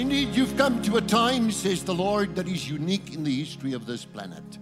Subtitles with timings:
[0.00, 3.74] Indeed, you've come to a time, says the Lord, that is unique in the history
[3.74, 4.58] of this planet.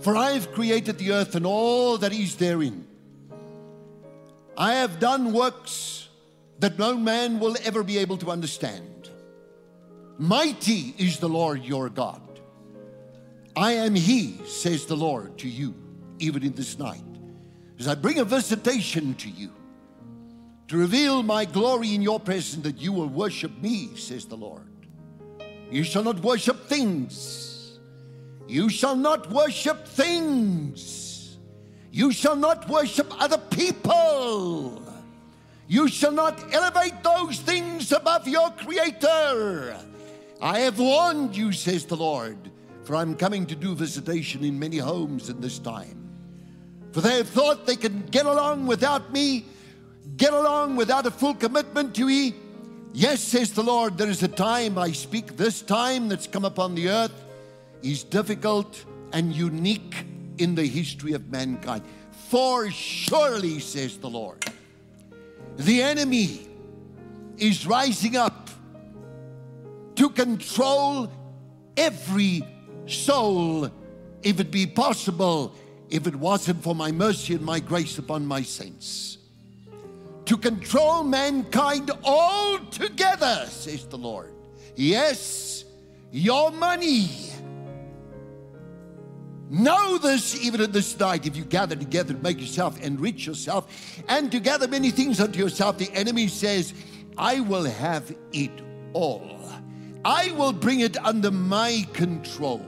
[0.00, 2.84] For I have created the earth and all that is therein.
[4.58, 6.08] I have done works
[6.58, 9.08] that no man will ever be able to understand.
[10.18, 12.40] Mighty is the Lord your God.
[13.54, 15.76] I am He, says the Lord to you,
[16.18, 17.04] even in this night,
[17.78, 19.52] as I bring a visitation to you
[20.68, 24.62] to reveal my glory in your presence that you will worship me, says the Lord.
[25.70, 27.78] You shall not worship things.
[28.46, 31.38] You shall not worship things.
[31.90, 34.82] You shall not worship other people.
[35.66, 39.76] You shall not elevate those things above your Creator.
[40.40, 42.36] I have warned you, says the Lord,
[42.82, 46.10] for I'm coming to do visitation in many homes in this time.
[46.92, 49.46] For they have thought they can get along without me,
[50.16, 52.34] get along without a full commitment to me.
[52.92, 55.36] Yes, says the Lord, there is a time I speak.
[55.36, 57.24] This time that's come upon the earth
[57.82, 60.06] is difficult and unique
[60.38, 61.82] in the history of mankind.
[62.28, 64.44] For surely, says the Lord,
[65.56, 66.48] the enemy
[67.36, 68.50] is rising up
[69.96, 71.10] to control
[71.76, 72.46] every
[72.86, 73.70] soul,
[74.22, 75.54] if it be possible,
[75.90, 79.18] if it wasn't for my mercy and my grace upon my saints.
[80.26, 84.32] To control mankind altogether, says the Lord.
[84.74, 85.64] Yes,
[86.10, 87.10] your money.
[89.50, 91.26] Know this even at this night.
[91.26, 93.68] If you gather together, to make yourself enrich yourself,
[94.08, 96.74] and to gather many things unto yourself, the enemy says,
[97.18, 98.50] I will have it
[98.94, 99.30] all.
[100.04, 102.64] I will bring it under my control.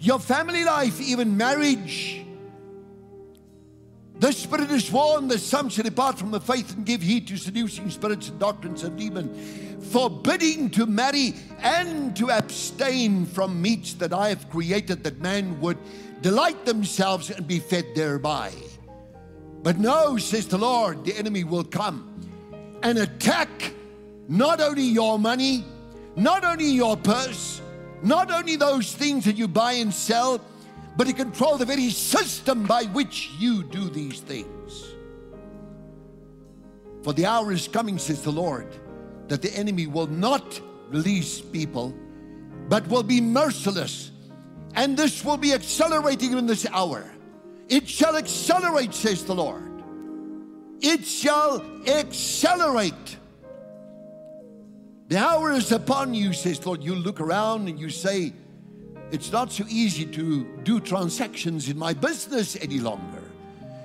[0.00, 2.25] Your family life, even marriage.
[4.18, 7.36] The Spirit is warned that some shall depart from the faith and give heed to
[7.36, 14.14] seducing spirits and doctrines of demons, forbidding to marry and to abstain from meats that
[14.14, 15.76] I have created that man would
[16.22, 18.52] delight themselves and be fed thereby.
[19.62, 22.16] But no, says the Lord, the enemy will come
[22.82, 23.74] and attack
[24.28, 25.64] not only your money,
[26.14, 27.60] not only your purse,
[28.02, 30.40] not only those things that you buy and sell,
[30.96, 34.94] but to control the very system by which you do these things.
[37.02, 38.74] For the hour is coming, says the Lord,
[39.28, 41.94] that the enemy will not release people,
[42.68, 44.10] but will be merciless.
[44.74, 47.04] And this will be accelerating in this hour.
[47.68, 49.82] It shall accelerate, says the Lord.
[50.80, 53.16] It shall accelerate.
[55.08, 56.82] The hour is upon you, says Lord.
[56.82, 58.32] You look around and you say,
[59.12, 63.22] It's not so easy to do transactions in my business any longer.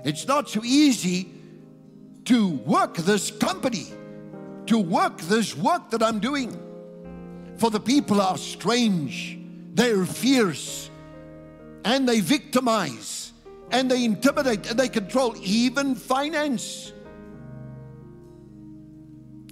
[0.04, 1.30] It's not so easy
[2.26, 3.88] to work this company,
[4.66, 6.58] to work this work that I'm doing.
[7.58, 9.38] For the people are strange,
[9.74, 10.90] they're fierce,
[11.86, 13.34] and they victimize,
[13.72, 16.92] and they intimidate, and they control even finance.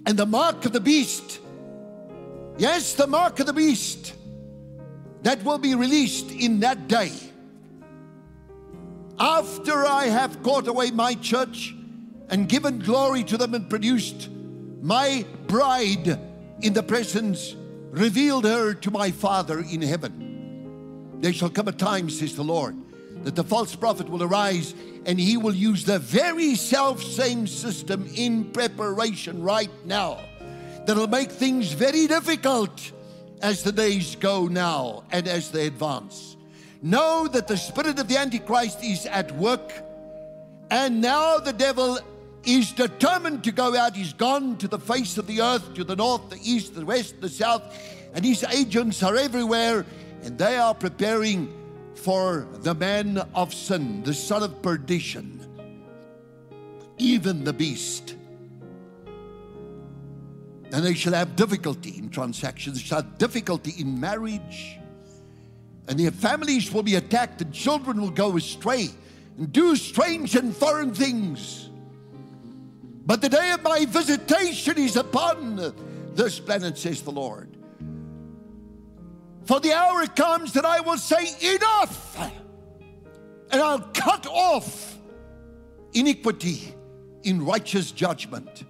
[0.05, 1.39] And the mark of the beast
[2.59, 4.13] Yes, the mark of the beast
[5.23, 7.11] that will be released in that day.
[9.19, 11.75] After I have caught away my church
[12.29, 14.29] and given glory to them and produced
[14.81, 16.19] my bride
[16.61, 17.55] in the presence,
[17.91, 21.17] revealed her to my Father in heaven.
[21.19, 22.77] There shall come a time, says the Lord,
[23.23, 24.73] that the false prophet will arise
[25.05, 30.19] and he will use the very self same system in preparation right now
[30.85, 32.91] that'll make things very difficult
[33.41, 36.37] as the days go now and as they advance.
[36.81, 39.73] Know that the spirit of the Antichrist is at work,
[40.71, 41.99] and now the devil
[42.45, 43.95] is determined to go out.
[43.95, 47.19] He's gone to the face of the earth, to the north, the east, the west,
[47.19, 47.63] the south,
[48.13, 49.85] and his agents are everywhere,
[50.23, 51.53] and they are preparing
[51.95, 55.45] for the man of sin, the son of perdition,
[56.97, 58.15] even the beast
[60.71, 64.79] and they shall have difficulty in transactions, they shall have difficulty in marriage,
[65.87, 68.89] and their families will be attacked, and children will go astray
[69.37, 71.69] and do strange and foreign things.
[73.05, 75.73] But the day of my visitation is upon
[76.13, 77.57] this planet, says the Lord.
[79.45, 82.17] For the hour comes that I will say, Enough!
[83.51, 84.99] And I'll cut off
[85.93, 86.75] iniquity
[87.23, 88.63] in righteous judgment.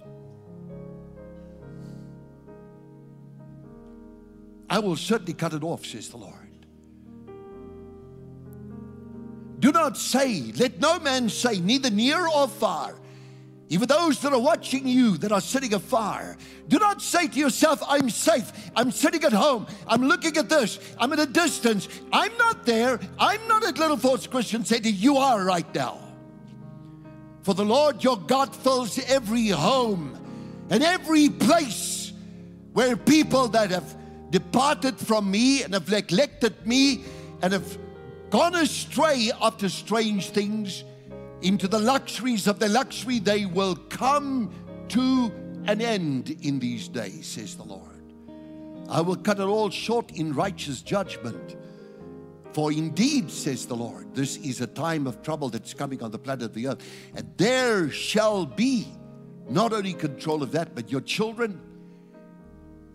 [4.70, 6.34] I will certainly cut it off, says the Lord.
[9.58, 12.94] Do not say, let no man say, neither near or far,
[13.68, 16.36] even those that are watching you that are sitting afar,
[16.68, 18.52] do not say to yourself, I'm safe.
[18.74, 19.66] I'm sitting at home.
[19.86, 20.78] I'm looking at this.
[20.98, 21.88] I'm at a distance.
[22.12, 22.98] I'm not there.
[23.18, 24.88] I'm not at Little Falls Christian Center.
[24.88, 26.00] You are right now.
[27.42, 30.16] For the Lord your God fills every home
[30.70, 32.12] and every place
[32.72, 33.96] where people that have
[34.30, 37.02] departed from me and have neglected me
[37.42, 37.78] and have
[38.30, 40.84] gone astray after strange things
[41.42, 44.52] into the luxuries of the luxury, they will come
[44.88, 45.32] to
[45.66, 47.86] an end in these days, says the Lord.
[48.88, 51.56] I will cut it all short in righteous judgment.
[52.52, 56.18] For indeed, says the Lord, this is a time of trouble that's coming on the
[56.18, 56.84] planet of the earth.
[57.14, 58.88] And there shall be
[59.48, 61.60] not only control of that, but your children.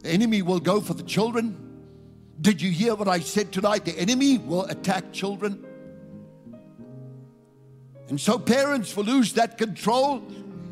[0.05, 1.57] The enemy will go for the children.
[2.39, 3.85] Did you hear what I said tonight?
[3.85, 5.65] The enemy will attack children.
[8.09, 10.21] And so parents will lose that control.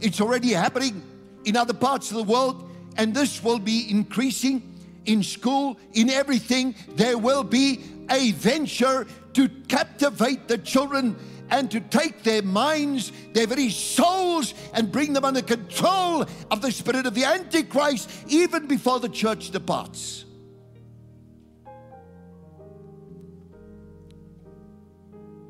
[0.02, 1.02] It's already happening
[1.46, 4.72] in other parts of the world, and this will be increasing
[5.06, 6.76] in school, in everything.
[6.90, 11.16] There will be a venture to captivate the children
[11.54, 16.72] and to take their minds, their very souls, and bring them under control of the
[16.72, 20.26] spirit of the Antichrist even before the church departs.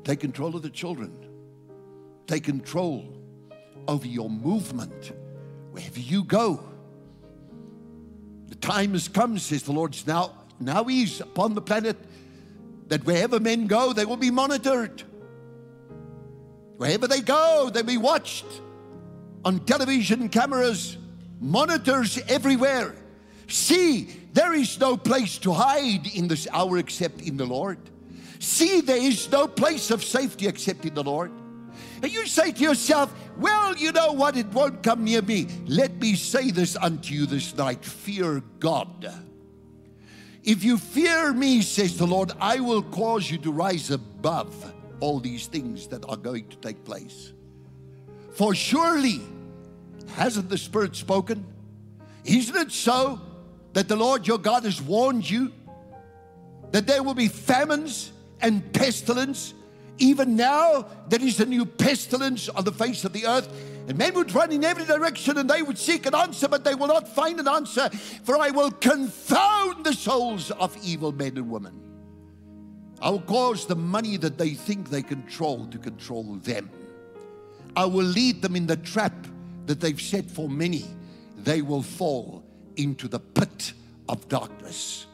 [0.04, 1.10] Take control of the children.
[2.26, 3.06] Take control
[3.88, 5.12] over your movement
[5.70, 6.62] wherever you go.
[8.48, 9.96] The time has come, says the Lord.
[10.06, 11.96] Now, now He's upon the planet
[12.88, 15.02] that wherever men go, they will be monitored.
[16.76, 18.46] Wherever they go, they'll be watched
[19.44, 20.96] on television cameras,
[21.40, 22.94] monitors everywhere.
[23.46, 27.78] See, there is no place to hide in this hour except in the Lord.
[28.40, 31.30] See, there is no place of safety except in the Lord.
[32.02, 34.36] And you say to yourself, Well, you know what?
[34.36, 35.46] It won't come near me.
[35.66, 39.12] Let me say this unto you this night fear God.
[40.42, 45.20] If you fear me, says the Lord, I will cause you to rise above all
[45.20, 47.32] these things that are going to take place.
[48.32, 49.20] For surely,
[50.14, 51.46] hasn't the Spirit spoken?
[52.24, 53.20] Isn't it so
[53.72, 55.52] that the Lord your God has warned you
[56.72, 59.54] that there will be famines and pestilence
[59.98, 63.48] even now, there is a new pestilence on the face of the earth.
[63.86, 66.74] And men would run in every direction and they would seek an answer, but they
[66.74, 67.88] will not find an answer.
[68.24, 71.83] For I will confound the souls of evil men and women.
[73.04, 76.70] I will cause the money that they think they control to control them.
[77.76, 79.12] I will lead them in the trap
[79.66, 80.86] that they've set for many.
[81.36, 82.42] They will fall
[82.76, 83.74] into the pit
[84.08, 85.06] of darkness.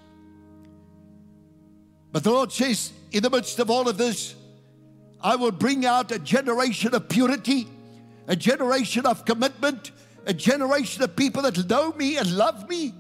[2.13, 4.37] But the Lord says, in the midst of all of this,
[5.21, 7.67] I will bring out a generation of purity,
[8.29, 9.91] a generation of commitment,
[10.27, 12.95] a generation of people that know me and love me.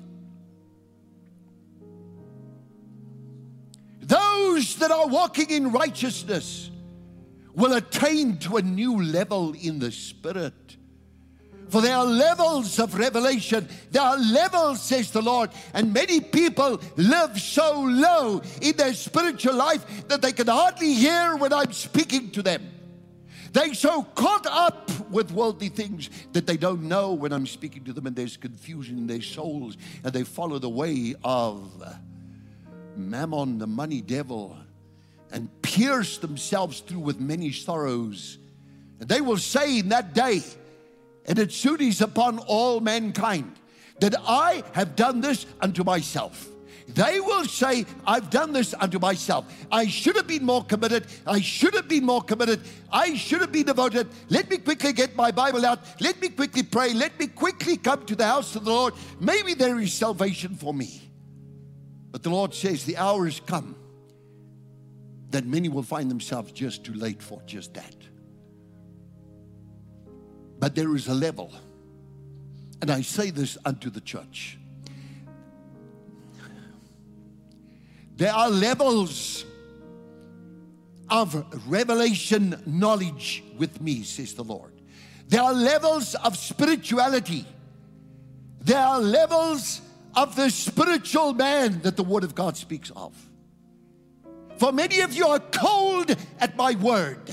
[4.50, 6.70] Those that are walking in righteousness
[7.54, 10.76] will attain to a new level in the spirit.
[11.68, 13.68] For there are levels of revelation.
[13.92, 15.50] There are levels, says the Lord.
[15.72, 21.36] And many people live so low in their spiritual life that they can hardly hear
[21.36, 22.72] when I'm speaking to them.
[23.52, 27.92] They're so caught up with worldly things that they don't know when I'm speaking to
[27.92, 31.84] them, and there's confusion in their souls, and they follow the way of
[33.08, 34.56] Mammon, the money devil,
[35.32, 38.38] and pierce themselves through with many sorrows.
[38.98, 40.42] And they will say in that day,
[41.26, 43.52] and it soon is upon all mankind
[44.00, 46.48] that I have done this unto myself.
[46.88, 49.44] They will say, I've done this unto myself.
[49.70, 51.06] I should have been more committed.
[51.26, 52.62] I should have been more committed.
[52.92, 54.08] I should have been devoted.
[54.28, 55.80] Let me quickly get my Bible out.
[56.00, 56.92] Let me quickly pray.
[56.92, 58.94] Let me quickly come to the house of the Lord.
[59.20, 61.09] Maybe there is salvation for me.
[62.10, 63.76] But the Lord says, The hour has come
[65.30, 67.94] that many will find themselves just too late for just that.
[70.58, 71.52] But there is a level.
[72.82, 74.58] And I say this unto the church.
[78.16, 79.46] There are levels
[81.08, 84.72] of revelation knowledge with me, says the Lord.
[85.28, 87.46] There are levels of spirituality.
[88.60, 89.80] There are levels
[90.14, 93.14] of the spiritual man that the Word of God speaks of.
[94.58, 97.32] For many of you are cold at my word.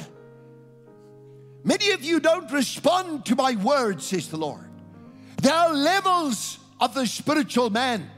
[1.63, 4.69] Many of you don't respond to my word, says the Lord.
[5.41, 8.09] There are levels of the spiritual man.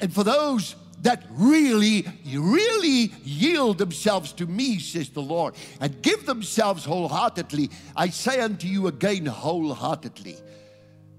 [0.00, 6.24] And for those that really, really yield themselves to me, says the Lord, and give
[6.24, 10.38] themselves wholeheartedly, I say unto you again, wholeheartedly,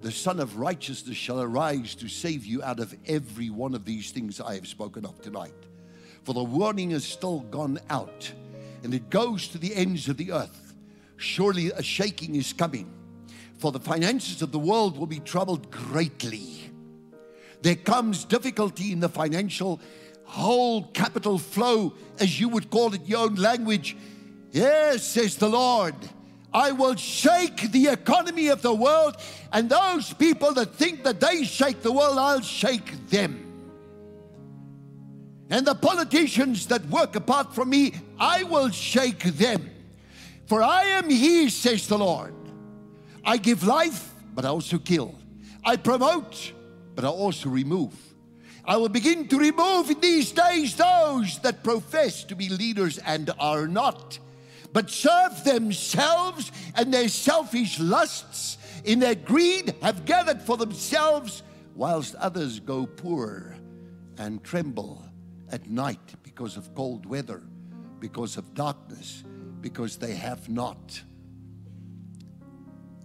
[0.02, 4.12] the Son of Righteousness shall arise to save you out of every one of these
[4.12, 5.54] things I have spoken of tonight.
[6.24, 8.32] For the warning has still gone out,
[8.84, 10.74] and it goes to the ends of the earth.
[11.18, 12.92] Surely a shaking is coming,
[13.58, 16.62] for the finances of the world will be troubled greatly
[17.62, 19.80] there comes difficulty in the financial
[20.24, 23.96] whole capital flow, as you would call it, your own language.
[24.52, 25.96] Yes, says the Lord.
[26.54, 29.18] I will shake the economy of the world,
[29.54, 33.48] and those people that think that they shake the world, I'll shake them.
[35.50, 39.70] And the politicians that work apart from me, I will shake them.
[40.46, 42.34] For I am He, says the Lord.
[43.24, 45.16] I give life, but I also kill.
[45.64, 46.54] I promote,
[46.96, 47.94] but I also remove.
[48.66, 53.30] I will begin to remove in these days those that profess to be leaders and
[53.40, 54.20] are not,
[54.74, 61.44] but serve themselves and their selfish lusts in their greed have gathered for themselves,
[61.76, 63.56] whilst others go poor
[64.18, 65.06] and tremble
[65.50, 67.42] at night because of cold weather,
[68.00, 69.24] because of darkness,
[69.62, 71.02] because they have not.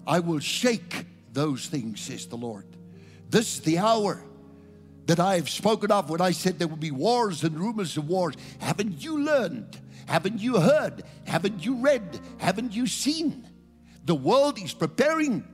[0.06, 2.64] I will shake those things, says the Lord.
[3.28, 4.22] This is the hour
[5.06, 8.08] that I have spoken of when I said there will be wars and rumors of
[8.08, 8.34] wars.
[8.58, 9.80] Haven't you learned?
[10.06, 11.02] Haven't you heard?
[11.24, 12.20] Haven't you read?
[12.38, 13.48] Haven't you seen?
[14.04, 15.44] The world is preparing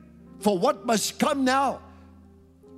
[0.40, 1.80] for what must come now.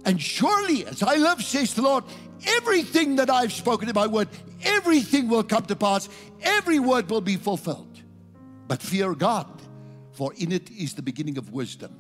[0.05, 2.05] And surely, as I live, says the Lord,
[2.47, 4.29] everything that I've spoken in my word,
[4.63, 6.09] everything will come to pass.
[6.43, 8.03] Every word will be fulfilled.
[8.69, 9.49] But fear God,
[10.13, 11.99] for in it is the beginning of wisdom.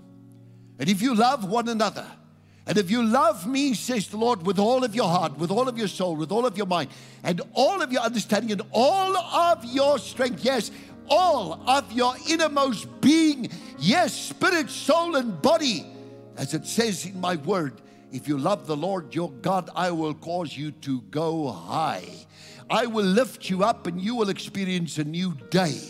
[0.78, 2.06] And if you love one another,
[2.66, 5.68] and if you love me, says the Lord, with all of your heart, with all
[5.68, 6.90] of your soul, with all of your mind,
[7.22, 10.70] and all of your understanding, and all of your strength, yes,
[11.08, 15.84] all of your innermost being, yes, spirit, soul, and body,
[16.38, 20.14] as it says in my word, if you love the Lord your God, I will
[20.14, 22.08] cause you to go high.
[22.70, 25.80] I will lift you up and you will experience a new day.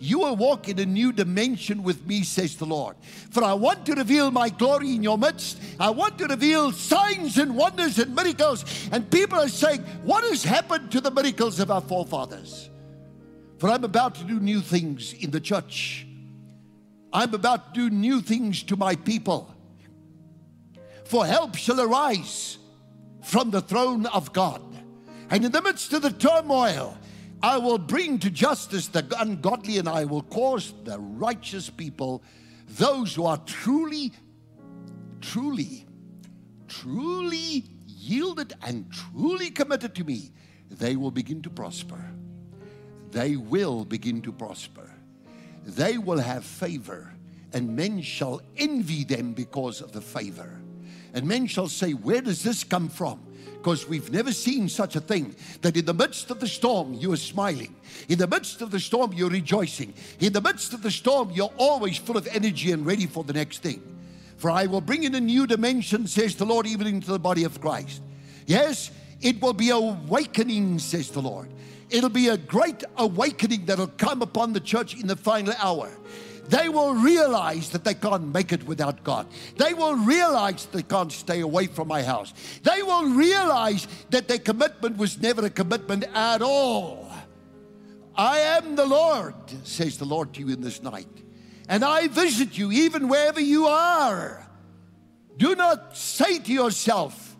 [0.00, 2.96] You will walk in a new dimension with me, says the Lord.
[3.30, 5.60] For I want to reveal my glory in your midst.
[5.78, 8.64] I want to reveal signs and wonders and miracles.
[8.90, 12.70] And people are saying, What has happened to the miracles of our forefathers?
[13.58, 16.06] For I'm about to do new things in the church.
[17.12, 19.54] I'm about to do new things to my people.
[21.04, 22.58] For help shall arise
[23.22, 24.62] from the throne of God.
[25.32, 26.98] And in the midst of the turmoil,
[27.42, 32.22] I will bring to justice the ungodly, and I will cause the righteous people,
[32.68, 34.12] those who are truly,
[35.22, 35.86] truly,
[36.68, 40.32] truly yielded and truly committed to me,
[40.70, 42.10] they will begin to prosper.
[43.10, 44.90] They will begin to prosper.
[45.64, 47.14] They will have favor,
[47.54, 50.60] and men shall envy them because of the favor.
[51.14, 53.31] And men shall say, Where does this come from?
[53.62, 57.12] Because we've never seen such a thing that in the midst of the storm you
[57.12, 57.74] are smiling.
[58.08, 59.94] In the midst of the storm you're rejoicing.
[60.18, 63.32] In the midst of the storm you're always full of energy and ready for the
[63.32, 63.80] next thing.
[64.36, 67.44] For I will bring in a new dimension, says the Lord, even into the body
[67.44, 68.02] of Christ.
[68.46, 71.48] Yes, it will be awakening, says the Lord.
[71.90, 75.92] It'll be a great awakening that'll come upon the church in the final hour
[76.48, 79.26] they will realize that they can't make it without God.
[79.56, 82.32] They will realize they can't stay away from my house.
[82.62, 87.10] They will realize that their commitment was never a commitment at all.
[88.14, 89.34] I am the Lord,
[89.64, 91.08] says the Lord to you in this night,
[91.68, 94.46] and I visit you even wherever you are.
[95.38, 97.36] Do not say to yourself,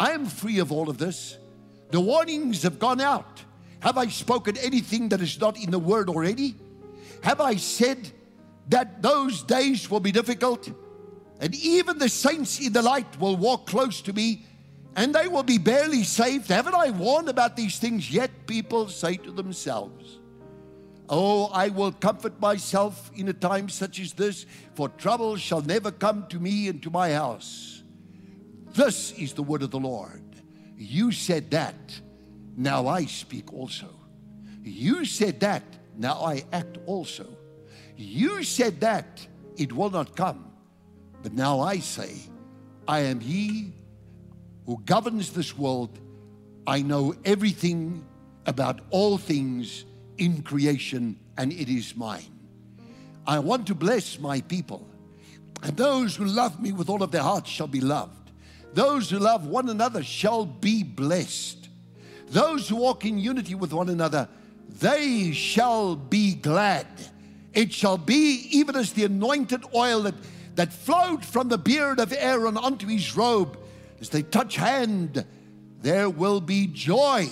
[0.00, 1.38] I am free of all of this.
[1.90, 3.44] The warnings have gone out.
[3.80, 6.56] Have I spoken anything that is not in the word already?
[7.22, 8.10] Have I said
[8.68, 10.70] that those days will be difficult,
[11.40, 14.44] and even the saints in the light will walk close to me,
[14.96, 16.48] and they will be barely saved.
[16.48, 18.10] Haven't I warned about these things?
[18.10, 20.18] Yet people say to themselves,
[21.08, 24.44] Oh, I will comfort myself in a time such as this,
[24.74, 27.82] for trouble shall never come to me and to my house.
[28.74, 30.22] This is the word of the Lord.
[30.76, 32.00] You said that,
[32.56, 33.88] now I speak also.
[34.62, 35.62] You said that,
[35.96, 37.37] now I act also.
[37.98, 39.26] You said that
[39.56, 40.52] it will not come.
[41.20, 42.14] But now I say,
[42.86, 43.72] I am He
[44.66, 45.98] who governs this world.
[46.64, 48.04] I know everything
[48.46, 49.84] about all things
[50.16, 52.30] in creation, and it is mine.
[53.26, 54.86] I want to bless my people.
[55.64, 58.30] And those who love me with all of their hearts shall be loved.
[58.74, 61.68] Those who love one another shall be blessed.
[62.30, 64.28] those who walk in unity with one another,
[64.68, 66.86] they shall be glad.
[67.54, 70.14] It shall be even as the anointed oil that,
[70.54, 73.58] that flowed from the beard of Aaron onto his robe.
[74.00, 75.24] As they touch hand,
[75.82, 77.28] there will be joy.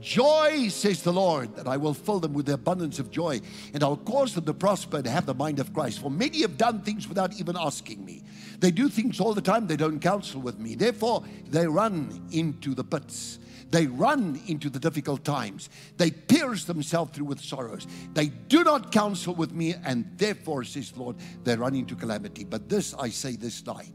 [0.00, 3.40] Joy, says the Lord, that I will fill them with the abundance of joy,
[3.72, 6.00] and I'll cause them to prosper and have the mind of Christ.
[6.00, 8.22] For many have done things without even asking me.
[8.58, 10.74] They do things all the time, they don't counsel with me.
[10.74, 13.38] Therefore, they run into the pits.
[13.72, 15.70] They run into the difficult times.
[15.96, 17.86] They pierce themselves through with sorrows.
[18.12, 22.44] They do not counsel with me, and therefore, says Lord, they run into calamity.
[22.44, 23.94] But this I say this night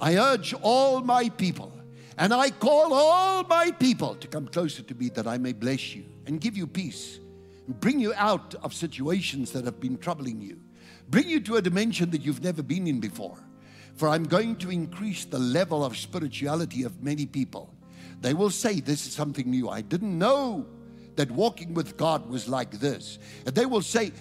[0.00, 1.78] I urge all my people,
[2.16, 5.94] and I call all my people to come closer to me that I may bless
[5.94, 7.20] you and give you peace,
[7.66, 10.58] and bring you out of situations that have been troubling you,
[11.10, 13.38] bring you to a dimension that you've never been in before.
[13.96, 17.75] For I'm going to increase the level of spirituality of many people.
[18.20, 19.68] They will say, This is something new.
[19.68, 20.66] I didn't know
[21.16, 23.18] that walking with God was like this.
[23.46, 24.12] And they will say,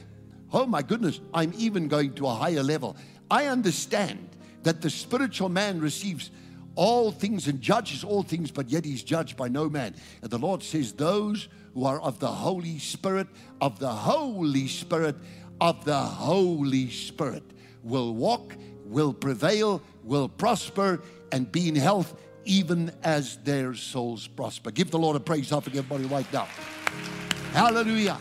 [0.51, 2.97] Oh my goodness, I'm even going to a higher level.
[3.29, 4.29] I understand
[4.63, 6.31] that the spiritual man receives
[6.75, 9.95] all things and judges all things, but yet he's judged by no man.
[10.21, 13.27] And the Lord says, Those who are of the Holy Spirit,
[13.61, 15.15] of the Holy Spirit,
[15.61, 17.43] of the Holy Spirit
[17.83, 24.71] will walk, will prevail, will prosper, and be in health even as their souls prosper.
[24.71, 26.47] Give the Lord a praise offering, everybody, right now.
[27.51, 28.17] Hallelujah.